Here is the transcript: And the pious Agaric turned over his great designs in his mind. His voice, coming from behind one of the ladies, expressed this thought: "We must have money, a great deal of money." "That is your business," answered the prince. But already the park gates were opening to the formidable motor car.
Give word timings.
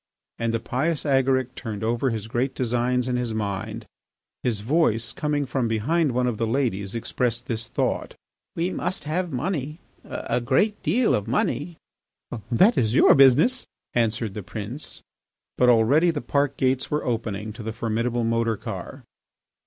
And 0.39 0.51
the 0.51 0.59
pious 0.59 1.05
Agaric 1.05 1.53
turned 1.53 1.83
over 1.83 2.09
his 2.09 2.27
great 2.27 2.55
designs 2.55 3.07
in 3.07 3.17
his 3.17 3.35
mind. 3.35 3.85
His 4.41 4.61
voice, 4.61 5.13
coming 5.13 5.45
from 5.45 5.67
behind 5.67 6.11
one 6.11 6.25
of 6.25 6.37
the 6.39 6.47
ladies, 6.47 6.95
expressed 6.95 7.45
this 7.45 7.67
thought: 7.69 8.15
"We 8.55 8.71
must 8.71 9.03
have 9.03 9.31
money, 9.31 9.77
a 10.03 10.41
great 10.41 10.81
deal 10.81 11.13
of 11.13 11.27
money." 11.27 11.77
"That 12.51 12.79
is 12.79 12.95
your 12.95 13.13
business," 13.13 13.67
answered 13.93 14.33
the 14.33 14.41
prince. 14.41 15.03
But 15.55 15.69
already 15.69 16.09
the 16.09 16.19
park 16.21 16.57
gates 16.57 16.89
were 16.89 17.05
opening 17.05 17.53
to 17.53 17.61
the 17.61 17.71
formidable 17.71 18.23
motor 18.23 18.57
car. 18.57 19.03